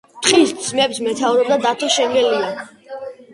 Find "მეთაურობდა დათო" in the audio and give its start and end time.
1.07-1.91